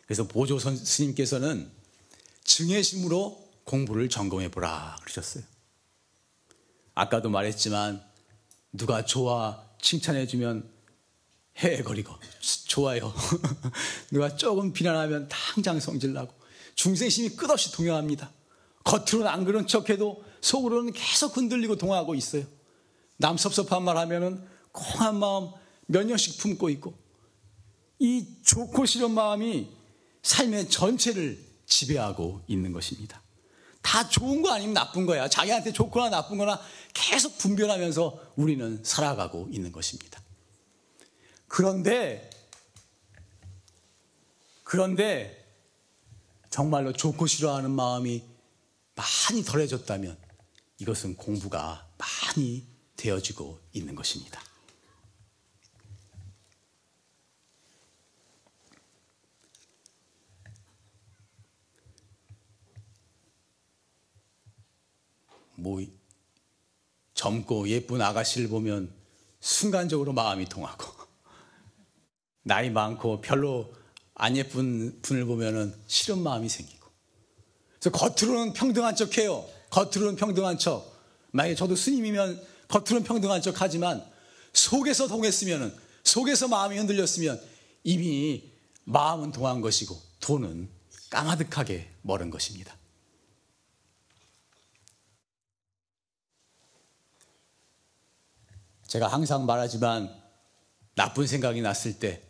그래서 0.04 0.28
보조 0.28 0.60
스님께서는 0.60 1.68
증예심으로 2.44 3.50
공부를 3.64 4.08
점검해 4.08 4.52
보라 4.52 4.96
그러셨어요. 5.00 5.42
아까도 6.94 7.30
말했지만 7.30 8.00
누가 8.72 9.04
좋아 9.04 9.60
칭찬해 9.82 10.28
주면 10.28 10.70
해거리고 11.58 12.14
좋아요. 12.66 13.12
누가 14.10 14.34
조금 14.36 14.72
비난하면 14.72 15.28
당장 15.28 15.80
성질나고 15.80 16.32
중생심이 16.74 17.30
끝없이 17.30 17.72
동요합니다. 17.72 18.30
겉으로는 18.84 19.26
안 19.26 19.44
그런 19.44 19.66
척해도 19.66 20.22
속으로는 20.40 20.92
계속 20.92 21.36
흔들리고 21.36 21.76
동하고 21.76 22.14
있어요. 22.14 22.44
남 23.16 23.36
섭섭한 23.36 23.82
말 23.82 23.96
하면은 23.96 24.46
공한 24.72 25.16
마음 25.16 25.50
몇 25.86 26.06
년씩 26.06 26.38
품고 26.38 26.70
있고 26.70 26.94
이 27.98 28.24
좋고 28.44 28.86
싫은 28.86 29.10
마음이 29.10 29.68
삶의 30.22 30.70
전체를 30.70 31.44
지배하고 31.66 32.42
있는 32.46 32.72
것입니다. 32.72 33.20
다 33.82 34.08
좋은 34.08 34.42
거 34.42 34.52
아니면 34.52 34.74
나쁜 34.74 35.06
거야. 35.06 35.28
자기한테 35.28 35.72
좋거나 35.72 36.10
나쁜 36.10 36.38
거나 36.38 36.60
계속 36.94 37.38
분별하면서 37.38 38.32
우리는 38.36 38.82
살아가고 38.84 39.48
있는 39.50 39.72
것입니다. 39.72 40.20
그런데, 41.48 42.30
그런데 44.62 45.46
정말로 46.50 46.92
좋고 46.92 47.26
싫어하는 47.26 47.70
마음이 47.70 48.22
많이 48.94 49.44
덜해졌다면 49.44 50.16
이것은 50.78 51.16
공부가 51.16 51.88
많이 51.96 52.66
되어지고 52.96 53.58
있는 53.72 53.94
것입니다. 53.94 54.40
뭐 65.54 65.84
젊고 67.14 67.68
예쁜 67.68 68.00
아가씨를 68.00 68.48
보면 68.48 68.92
순간적으로 69.40 70.12
마음이 70.12 70.48
통하고 70.48 70.97
나이 72.48 72.70
많고 72.70 73.20
별로 73.20 73.72
안 74.14 74.36
예쁜 74.36 75.00
분을 75.02 75.26
보면은 75.26 75.74
싫은 75.86 76.18
마음이 76.18 76.48
생기고 76.48 76.88
그래서 77.78 77.90
겉으로는 77.96 78.54
평등한 78.54 78.96
척 78.96 79.16
해요. 79.18 79.46
겉으로는 79.70 80.16
평등한 80.16 80.58
척. 80.58 80.98
만약에 81.30 81.54
저도 81.54 81.76
스님이면 81.76 82.42
겉으로는 82.68 83.04
평등한 83.04 83.42
척 83.42 83.60
하지만 83.60 84.04
속에서 84.54 85.06
동했으면은 85.06 85.72
속에서 86.02 86.48
마음이 86.48 86.78
흔들렸으면 86.78 87.40
이미 87.84 88.50
마음은 88.84 89.30
동한 89.30 89.60
것이고 89.60 90.00
돈은 90.20 90.70
까마득하게 91.10 91.88
멀은 92.00 92.30
것입니다. 92.30 92.74
제가 98.86 99.06
항상 99.06 99.44
말하지만 99.44 100.10
나쁜 100.94 101.26
생각이 101.26 101.60
났을 101.60 101.98
때 101.98 102.27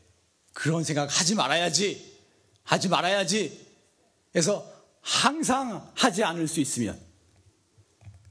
그런 0.52 0.84
생각 0.84 1.08
하지 1.18 1.34
말아야지. 1.34 2.18
하지 2.64 2.88
말아야지. 2.88 3.66
해서 4.36 4.66
항상 5.00 5.90
하지 5.94 6.22
않을 6.24 6.48
수 6.48 6.60
있으면 6.60 7.00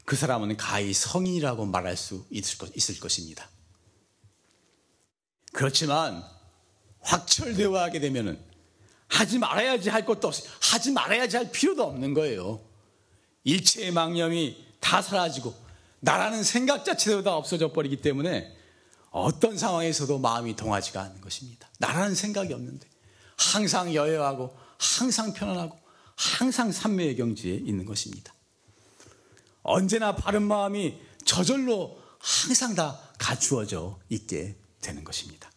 그 0.06 0.16
사람은 0.16 0.56
가히 0.58 0.94
성인이라고 0.94 1.66
말할 1.66 1.98
수 1.98 2.26
있을, 2.30 3.00
것입니다. 3.00 3.50
그렇지만 5.52 6.24
확철대오하게 7.02 8.00
되면은 8.00 8.40
하지 9.08 9.40
말아야지 9.40 9.90
할 9.90 10.06
것도 10.06 10.28
없이 10.28 10.44
하지 10.62 10.92
말아야지 10.92 11.38
할 11.38 11.52
필요도 11.52 11.84
없는 11.84 12.14
거예요. 12.14 12.62
일체의 13.44 13.92
망념이 13.92 14.66
다 14.80 15.02
사라지고 15.02 15.56
나라는 16.00 16.44
생각 16.44 16.86
자체도 16.86 17.24
다 17.24 17.36
없어져 17.36 17.74
버리기 17.74 17.98
때문에 17.98 18.57
어떤 19.22 19.58
상황에서도 19.58 20.20
마음이 20.20 20.56
동하지가 20.56 21.02
않는 21.02 21.22
것입니다. 21.22 21.68
나라는 21.80 22.16
생각이 22.16 22.54
없는데 22.54 22.88
항상 23.38 23.94
여여하고 23.94 24.56
항상 24.78 25.34
편안하고 25.34 25.78
항상 26.16 26.72
삼매의 26.72 27.16
경지에 27.16 27.56
있는 27.56 27.86
것입니다. 27.86 28.34
언제나 29.64 30.16
바른 30.16 30.44
마음이 30.44 30.98
저절로 31.26 32.02
항상 32.20 32.74
다 32.76 33.00
갖추어져 33.18 34.00
있게 34.10 34.56
되는 34.82 35.04
것입니다. 35.04 35.50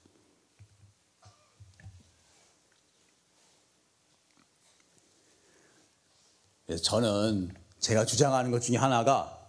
저는 6.83 7.55
제가 7.81 8.05
주장하는 8.05 8.51
것 8.51 8.61
중에 8.61 8.77
하나가 8.77 9.47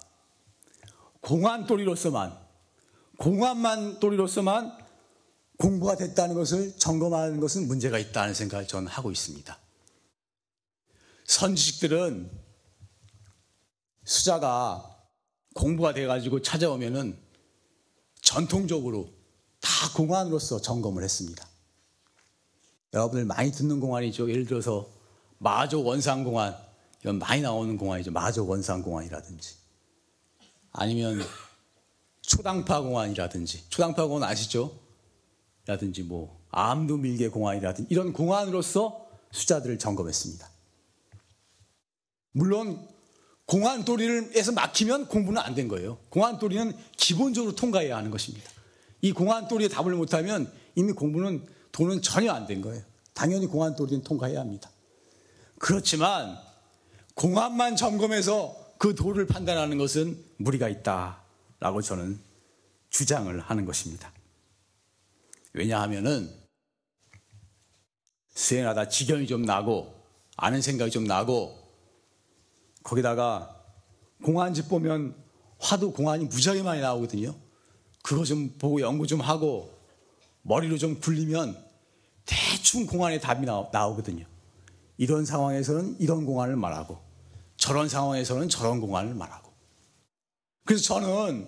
공안돌이로서만 1.22 2.41
공안만 3.18 4.00
돌이로서만 4.00 4.78
공부가 5.58 5.96
됐다는 5.96 6.36
것을 6.36 6.76
점검하는 6.78 7.40
것은 7.40 7.68
문제가 7.68 8.00
있다는 8.00 8.34
생각을 8.34 8.68
저는 8.68 8.88
하고 8.88 9.12
있습니다. 9.12 9.58
선지식들은 11.26 12.32
수자가 14.04 14.98
공부가 15.54 15.94
돼가지고 15.94 16.42
찾아오면은 16.42 17.18
전통적으로 18.22 19.10
다 19.60 19.70
공안으로서 19.96 20.62
점검을 20.62 21.04
했습니다. 21.04 21.48
여러분들 22.94 23.26
많이 23.26 23.52
듣는 23.52 23.80
공안이죠. 23.80 24.30
예를 24.30 24.46
들어서 24.46 24.90
마조 25.38 25.84
원상 25.84 26.24
공안 26.24 26.56
이런 27.02 27.20
많이 27.20 27.42
나오는 27.42 27.78
공안이죠. 27.78 28.12
마조 28.12 28.48
원상 28.48 28.82
공안이라든지 28.82 29.56
아니면 30.72 31.22
초당파 32.22 32.82
공안이라든지 32.82 33.66
초당파 33.70 34.08
공안 34.08 34.30
아시죠? 34.30 34.72
라든지 35.66 36.04
뭐 36.04 36.40
암두 36.52 36.98
밀개 36.98 37.30
공안이라든지 37.30 37.88
이런 37.92 38.14
공안으로서 38.14 39.08
숫자들을 39.32 39.80
점검했습니다. 39.80 40.50
물론 42.34 42.88
공안 43.46 43.84
도리를에서 43.84 44.54
막히면 44.54 45.08
공부는 45.08 45.42
안 45.42 45.56
된 45.56 45.68
거예요. 45.68 45.98
공안 46.10 46.40
도리는 46.40 46.74
기본적으로 46.96 47.54
통과해야 47.56 47.98
하는 47.98 48.10
것입니다. 48.12 48.50
이 49.02 49.12
공안 49.12 49.48
도리에 49.48 49.68
답을 49.68 49.94
못하면 49.96 50.52
이미 50.76 50.94
공부는 50.94 51.46
도는 51.72 52.02
전혀 52.02 52.32
안 52.32 52.48
된 52.48 52.62
거예요. 52.62 52.82
당연히 53.14 53.48
공안 53.48 53.76
도리는 53.76 54.04
통과해야 54.04 54.40
합니다. 54.40 54.70
그렇지만 55.58 56.38
공안만 57.16 57.76
점검해서 57.76 58.56
그 58.78 58.96
도를 58.96 59.28
판단하는 59.28 59.78
것은 59.78 60.18
무리가 60.38 60.70
있다 60.70 61.21
라고 61.62 61.82
저는 61.82 62.20
주장을 62.90 63.40
하는 63.40 63.66
것입니다. 63.66 64.12
왜냐하면은 65.54 66.30
수행하다 68.34 68.90
지경이 68.90 69.28
좀 69.28 69.44
나고 69.44 69.94
아는 70.38 70.62
생각이 70.62 70.92
좀 70.92 71.06
나고 71.06 71.56
거기다가 72.84 73.56
공안집 74.24 74.70
보면 74.70 75.16
화도 75.60 75.94
공안이 75.94 76.26
무지하게 76.26 76.64
많이 76.64 76.82
나오거든요. 76.82 77.36
그거 78.02 78.26
좀 78.26 78.58
보고 78.58 78.82
연구 78.82 79.06
좀 79.06 79.22
하고 79.22 79.80
머리로 80.42 80.80
좀 80.80 81.00
굴리면 81.00 81.56
대충 82.26 82.88
공안의 82.88 83.22
답이 83.22 83.46
나오, 83.46 83.70
나오거든요. 83.72 84.26
이런 84.98 85.26
상황에서는 85.26 85.98
이런 86.00 86.26
공안을 86.26 86.56
말하고 86.56 87.00
저런 87.58 87.88
상황에서는 87.88 88.50
저런 88.50 88.82
공안을 88.82 89.14
말하고. 89.14 89.41
그래서 90.66 90.84
저는 90.84 91.48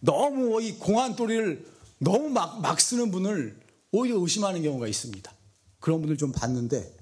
너무 0.00 0.62
이 0.62 0.74
공안 0.74 1.14
도리를 1.16 1.66
너무 1.98 2.30
막, 2.30 2.60
막 2.60 2.80
쓰는 2.80 3.10
분을 3.10 3.60
오히려 3.92 4.18
의심하는 4.18 4.62
경우가 4.62 4.86
있습니다. 4.88 5.32
그런 5.78 6.00
분들 6.00 6.16
좀 6.16 6.32
봤는데 6.32 6.96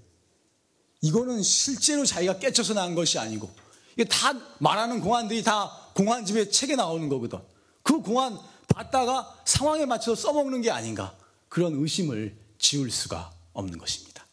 이거는 1.01 1.43
실제로 1.43 2.05
자기가 2.05 2.39
깨쳐서 2.39 2.75
난 2.75 2.95
것이 2.95 3.19
아니고 3.19 3.51
이게 3.95 4.05
다 4.05 4.33
말하는 4.59 5.01
공안들이 5.01 5.43
다 5.43 5.71
공안집에 5.95 6.51
책에 6.51 6.77
나오는 6.77 7.09
거거든. 7.09 7.41
그 7.83 8.01
공안 8.01 8.39
봤다가 8.69 9.41
상황에 9.45 9.87
맞춰서 9.87 10.21
써먹는 10.21 10.63
게 10.63 10.71
아닌가 10.71 11.17
그런 11.49 11.75
의심을 11.75 12.37
지울 12.59 12.91
수가 12.91 13.33
없는 13.53 13.79
것입니다. 13.79 14.27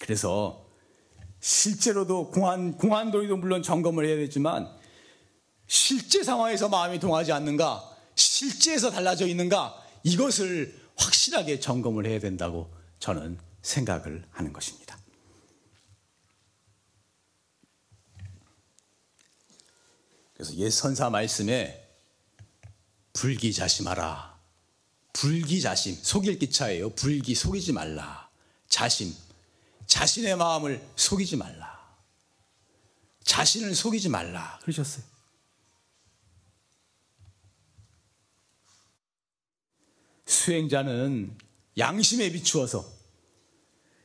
그래서 0.00 0.63
실제로도 1.44 2.30
공안, 2.30 2.74
공안도리도 2.78 3.36
물론 3.36 3.62
점검을 3.62 4.06
해야 4.06 4.16
되지만 4.16 4.66
실제 5.66 6.22
상황에서 6.22 6.70
마음이 6.70 6.98
동하지 6.98 7.32
않는가, 7.32 7.84
실제에서 8.14 8.90
달라져 8.90 9.26
있는가, 9.26 9.78
이것을 10.04 10.74
확실하게 10.96 11.60
점검을 11.60 12.06
해야 12.06 12.18
된다고 12.18 12.72
저는 12.98 13.38
생각을 13.60 14.24
하는 14.30 14.54
것입니다. 14.54 14.98
그래서 20.32 20.54
옛 20.54 20.70
선사 20.70 21.10
말씀에 21.10 21.86
불기자심하라. 23.12 24.34
불기자심, 25.12 25.98
속일 26.00 26.38
기차예요. 26.38 26.94
불기 26.94 27.34
속이지 27.34 27.72
말라. 27.72 28.30
자심, 28.68 29.14
자신의 29.94 30.34
마음을 30.34 30.84
속이지 30.96 31.36
말라. 31.36 31.72
자신을 33.22 33.76
속이지 33.76 34.08
말라. 34.08 34.58
그러셨어요. 34.62 35.04
수행자는 40.26 41.38
양심에 41.78 42.32
비추어서 42.32 42.84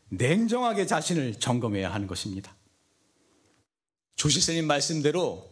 냉정하게 0.09 0.85
자신을 0.85 1.39
점검해야 1.39 1.91
하는 1.91 2.05
것입니다. 2.05 2.55
조실스님 4.15 4.67
말씀대로 4.67 5.49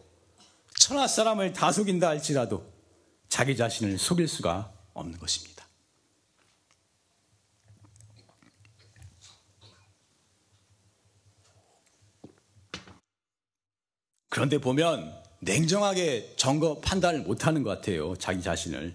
천하 0.78 1.08
사람을 1.08 1.52
다 1.52 1.72
속인다 1.72 2.06
할지라도 2.06 2.64
자기 3.28 3.56
자신을 3.56 3.98
속일 3.98 4.28
수가 4.28 4.72
없는 4.94 5.18
것입니다. 5.18 5.57
그런데 14.38 14.58
보면 14.58 15.12
냉정하게 15.40 16.34
점거 16.36 16.78
판단을 16.78 17.22
못하는 17.22 17.64
것 17.64 17.70
같아요. 17.70 18.14
자기 18.14 18.40
자신을. 18.40 18.94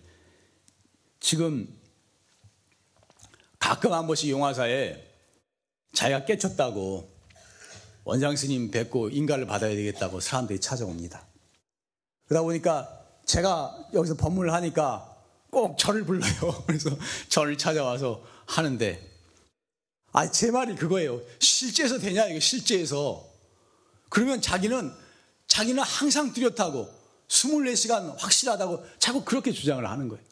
지금 1.20 1.68
가끔 3.60 3.92
한 3.92 4.08
번씩 4.08 4.30
용화사에 4.30 5.04
자기가 5.92 6.24
깨쳤다고 6.24 7.10
원장 8.06 8.38
스님 8.38 8.72
뵙고 8.72 9.10
인가를 9.10 9.46
받아야 9.46 9.76
되겠다고 9.76 10.22
사람들이 10.22 10.62
찾아옵니다. 10.62 11.28
그러다 12.30 12.44
보니까 12.44 13.06
제가 13.26 13.90
여기서 13.94 14.16
법문을 14.16 14.54
하니까 14.54 15.14
꼭 15.50 15.78
저를 15.78 16.06
불러요. 16.06 16.32
그래서 16.66 16.90
저를 17.28 17.58
찾아와서 17.58 18.24
하는데, 18.46 19.12
아, 20.14 20.32
제 20.32 20.52
말이 20.52 20.74
그거예요. 20.76 21.20
실제에서 21.40 22.00
되냐, 22.00 22.28
이거 22.28 22.40
실제에서. 22.40 23.28
그러면 24.08 24.42
자기는, 24.42 25.03
자기는 25.54 25.84
항상 25.84 26.34
뚜렷하고 26.34 26.90
24시간 27.28 28.18
확실하다고 28.18 28.86
자꾸 28.98 29.24
그렇게 29.24 29.52
주장을 29.52 29.88
하는 29.88 30.10
거예요. 30.10 30.24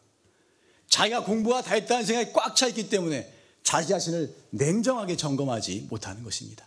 자기가 0.88 1.22
공부가 1.22 1.62
다 1.62 1.76
했다는 1.76 2.04
생각이 2.04 2.32
꽉 2.32 2.56
차 2.56 2.66
있기 2.66 2.88
때문에 2.88 3.32
자기 3.62 3.86
자신을 3.86 4.34
냉정하게 4.50 5.16
점검하지 5.16 5.86
못하는 5.88 6.24
것입니다. 6.24 6.66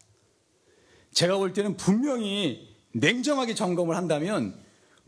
제가 1.14 1.36
볼 1.36 1.52
때는 1.52 1.76
분명히 1.76 2.74
냉정하게 2.94 3.56
점검을 3.56 3.98
한다면 3.98 4.58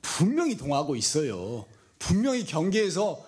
분명히 0.01 0.57
동하고 0.57 0.97
있어요. 0.97 1.65
분명히 1.99 2.43
경계에서 2.43 3.25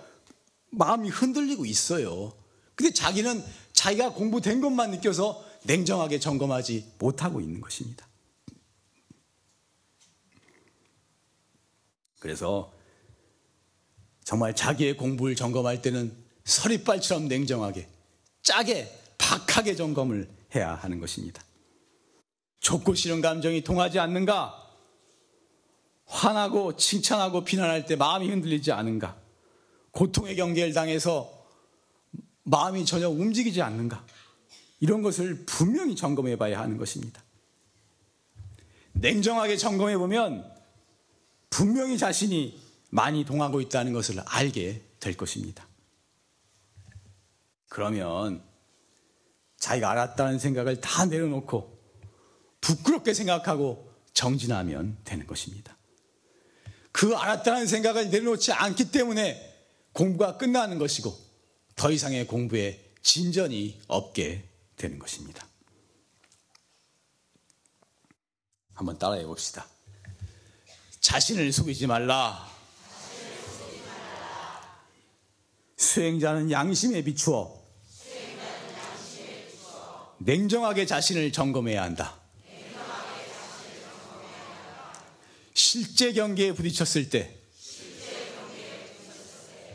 마음이 0.71 1.08
흔들리고 1.08 1.65
있어요. 1.65 2.34
근데 2.75 2.91
자기는 2.93 3.41
자기가 3.71 4.12
공부된 4.12 4.60
것만 4.60 4.91
느껴서 4.91 5.45
냉정하게 5.63 6.19
점검하지 6.19 6.95
못하고 6.99 7.39
있는 7.39 7.62
것입니다. 7.62 8.08
그래서 12.19 12.71
정말 14.23 14.55
자기의 14.55 14.95
공부를 14.97 15.36
점검할 15.36 15.82
때는 15.82 16.15
서리빨처럼 16.43 17.27
냉정하게, 17.27 17.88
짜게, 18.43 18.95
박하게 19.17 19.75
점검을 19.75 20.29
해야 20.55 20.75
하는 20.75 20.99
것입니다. 20.99 21.41
좋고 22.60 22.93
싫은 22.93 23.21
감정이 23.21 23.63
동하지 23.63 23.99
않는가? 23.99 24.55
화나고 26.05 26.75
칭찬하고 26.75 27.43
비난할 27.43 27.86
때 27.86 27.95
마음이 27.95 28.29
흔들리지 28.29 28.71
않은가? 28.71 29.17
고통의 29.91 30.36
경계를 30.36 30.73
당해서 30.73 31.32
마음이 32.43 32.86
전혀 32.86 33.10
움직이지 33.10 33.62
않는가? 33.62 34.05
이런 34.79 35.01
것을 35.01 35.45
분명히 35.45 35.95
점검해 35.95 36.38
봐야 36.38 36.60
하는 36.60 36.77
것입니다. 36.77 37.23
냉정하게 38.93 39.58
점검해 39.58 39.97
보면 39.97 40.58
분명히 41.49 41.97
자신이 41.97 42.59
많이 42.89 43.25
동하고 43.25 43.62
있다는 43.62 43.93
것을 43.93 44.19
알게 44.25 44.81
될 44.99 45.15
것입니다. 45.15 45.67
그러면 47.67 48.43
자기가 49.57 49.91
알았다는 49.91 50.39
생각을 50.39 50.81
다 50.81 51.05
내려놓고 51.05 51.77
부끄럽게 52.62 53.13
생각하고 53.13 53.91
정진하면 54.13 54.97
되는 55.03 55.27
것입니다. 55.27 55.77
그 56.91 57.15
알았다는 57.15 57.67
생각을 57.67 58.09
내려놓지 58.09 58.51
않기 58.51 58.91
때문에 58.91 59.49
공부가 59.93 60.38
끝나는 60.38 60.77
것이고 60.77 61.15
더 61.75 61.91
이상의 61.91 62.27
공부에 62.27 62.93
진전이 63.01 63.81
없게 63.88 64.49
되는 64.75 64.99
것입니다. 64.99 65.47
한번 68.73 68.97
따라해 68.97 69.25
봅시다. 69.25 69.67
자신을 71.01 71.51
속이지 71.51 71.88
말라. 71.88 72.49
수행자는 75.77 76.51
양심에 76.51 77.01
비추어 77.03 77.57
냉정하게 80.17 80.85
자신을 80.85 81.31
점검해야 81.31 81.81
한다. 81.81 82.15
실제 85.53 86.12
경계에 86.12 86.53
부딪혔을 86.53 87.09
때 87.09 87.38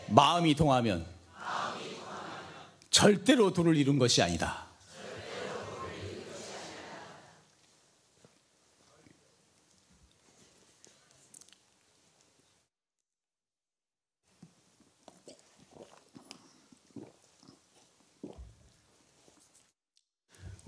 마음이 0.09 0.55
동하면 0.55 1.07
절대로 2.91 3.53
도를 3.53 3.77
이룬 3.77 3.99
것이 3.99 4.23
아니다. 4.23 4.64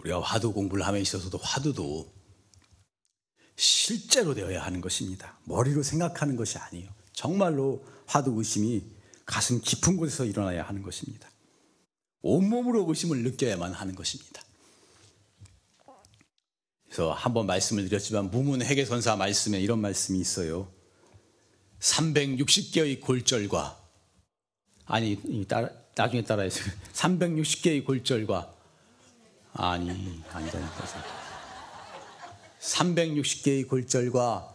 우리가 0.07 0.21
화두 0.21 0.53
공부를 0.53 0.87
함에 0.87 1.01
있어서도 1.01 1.39
화두도 1.39 2.13
실제로 3.57 4.35
되어야 4.35 4.63
하는 4.63 4.81
것입니다. 4.81 5.39
머리로 5.45 5.83
생각하는 5.83 6.37
것이 6.37 6.59
아니에요. 6.59 6.89
정말로 7.13 7.85
화두 8.07 8.33
의심이 8.37 8.83
가슴 9.25 9.61
깊은 9.61 9.97
곳에서 9.97 10.25
일어나야 10.25 10.63
하는 10.63 10.83
것입니다. 10.83 11.29
온몸으로 12.23 12.87
의심을 12.89 13.23
느껴야만 13.23 13.73
하는 13.73 13.95
것입니다. 13.95 14.43
그래서 16.85 17.13
한번 17.13 17.47
말씀을 17.47 17.89
드렸지만 17.89 18.31
무문회계선사 18.31 19.17
말씀에 19.17 19.61
이런 19.61 19.81
말씀이 19.81 20.19
있어요. 20.21 20.71
360개의 21.81 23.01
골절과 23.01 23.83
아니 24.87 25.45
따라, 25.49 25.69
나중에 25.95 26.23
따라해서 26.23 26.61
360개의 26.95 27.85
골절과 27.85 28.56
아니, 29.59 30.23
아니다니까. 30.31 30.85
360개의 32.61 33.67
골절과 33.69 34.55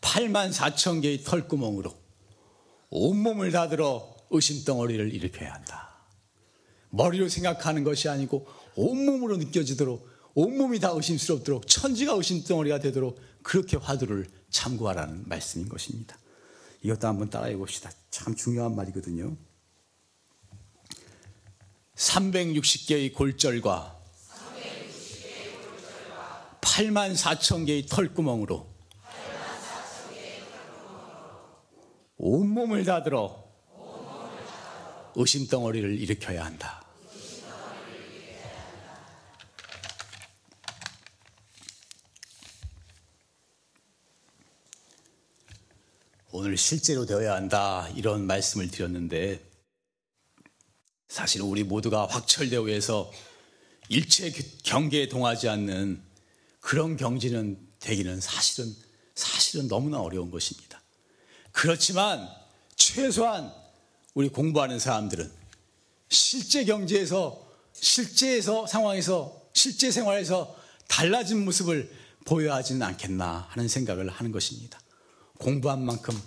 8만 0.00 0.52
4천 0.52 1.00
개의 1.00 1.22
털구멍으로 1.22 1.94
온몸을 2.90 3.50
다들어 3.50 4.14
의심덩어리를 4.30 5.14
일으켜야 5.14 5.54
한다. 5.54 5.96
머리로 6.90 7.28
생각하는 7.28 7.84
것이 7.84 8.08
아니고 8.08 8.46
온몸으로 8.76 9.38
느껴지도록 9.38 10.06
온몸이 10.34 10.80
다 10.80 10.90
의심스럽도록 10.90 11.66
천지가 11.66 12.12
의심덩어리가 12.14 12.80
되도록 12.80 13.20
그렇게 13.42 13.76
화두를 13.76 14.26
참고하라는 14.50 15.28
말씀인 15.28 15.68
것입니다. 15.68 16.18
이것도 16.82 17.06
한번 17.06 17.30
따라해 17.30 17.56
봅시다. 17.56 17.90
참 18.10 18.34
중요한 18.34 18.74
말이거든요. 18.74 19.36
360개의 21.94 23.14
골절과 23.14 24.01
8만 26.72 27.14
4천 27.14 27.66
개의 27.66 27.84
털구멍으로 27.84 28.66
온몸을 32.16 32.84
다 32.84 33.02
들어 33.02 33.44
의심덩어리를 35.14 36.00
일으켜야 36.00 36.46
한다. 36.46 36.82
오늘 46.30 46.56
실제로 46.56 47.04
되어야 47.04 47.34
한다 47.34 47.86
이런 47.94 48.26
말씀을 48.26 48.70
드렸는데 48.70 49.44
사실 51.08 51.42
우리 51.42 51.64
모두가 51.64 52.06
확철대오에서 52.06 53.12
일체 53.90 54.30
경계에 54.64 55.08
동하지 55.08 55.50
않는 55.50 56.11
그런 56.62 56.96
경지는 56.96 57.58
되기는 57.80 58.20
사실은 58.20 58.74
사실은 59.14 59.68
너무나 59.68 60.00
어려운 60.00 60.30
것입니다. 60.30 60.80
그렇지만 61.50 62.26
최소한 62.76 63.52
우리 64.14 64.30
공부하는 64.30 64.78
사람들은 64.78 65.30
실제 66.08 66.64
경제에서 66.64 67.46
실제에서 67.74 68.66
상황에서 68.66 69.42
실제 69.52 69.90
생활에서 69.90 70.56
달라진 70.88 71.44
모습을 71.44 71.92
보여야 72.24 72.54
하지는 72.54 72.82
않겠나 72.82 73.48
하는 73.50 73.68
생각을 73.68 74.08
하는 74.08 74.30
것입니다. 74.30 74.80
공부한 75.38 75.84
만큼 75.84 76.18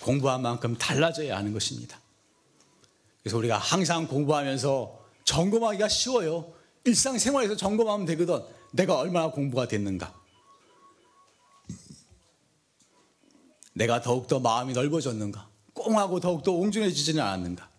공부한 0.00 0.42
만큼 0.42 0.76
달라져야 0.76 1.36
하는 1.36 1.52
것입니다. 1.52 1.98
그래서 3.24 3.38
우리가 3.38 3.56
항상 3.56 4.06
공부하면서 4.06 5.00
점검하기가 5.24 5.88
쉬워요. 5.88 6.52
일상생활에서 6.84 7.56
점검하면 7.56 8.04
되거든. 8.04 8.44
내가 8.72 8.98
얼마나 8.98 9.30
공부가 9.30 9.66
됐는가. 9.66 10.14
내가 13.72 14.02
더욱더 14.02 14.40
마음이 14.40 14.74
넓어졌는가. 14.74 15.48
꽁하고 15.72 16.20
더욱더 16.20 16.52
옹중해지지는 16.52 17.22
않았는가. 17.22 17.70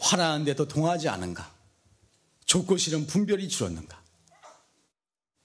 화나는데 0.00 0.56
더 0.56 0.64
동하지 0.66 1.08
않은가. 1.08 1.48
좋고 2.46 2.78
싫은 2.78 3.06
분별이 3.06 3.48
줄었는가. 3.48 4.02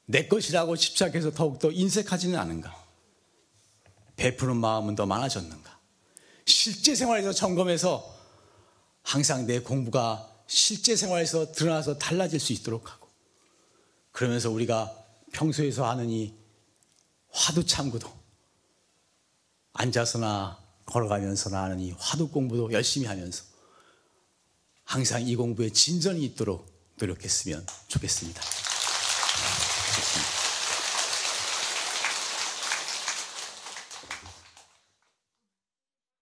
내 0.07 0.27
것이라고 0.27 0.75
집착해서 0.75 1.31
더욱더 1.31 1.69
인색하지는 1.69 2.39
않은가. 2.39 2.75
베푸는 4.15 4.57
마음은 4.57 4.95
더 4.95 5.05
많아졌는가. 5.05 5.79
실제 6.47 6.95
생활에서 6.95 7.31
점검해서 7.31 8.14
항상 9.05 9.45
내 9.45 9.59
공부가 9.59 10.27
실제 10.47 10.95
생활에서 10.95 11.51
드러나서 11.51 11.99
달라질 11.99 12.39
수 12.39 12.53
있도록 12.53 12.91
하고 12.91 13.07
그러면서 14.11 14.49
우리가 14.49 14.91
평소에서 15.31 15.87
하는 15.87 16.09
이 16.09 16.33
화두 17.29 17.63
참고도 17.65 18.11
앉아서나 19.73 20.59
걸어가면서나 20.87 21.63
하는 21.63 21.79
이 21.79 21.91
화두 21.91 22.29
공부도 22.29 22.71
열심히 22.71 23.05
하면서 23.05 23.43
항상 24.83 25.27
이 25.27 25.35
공부에 25.35 25.69
진전이 25.69 26.23
있도록 26.25 26.65
노력했으면 26.97 27.65
좋겠습니다. 27.87 28.41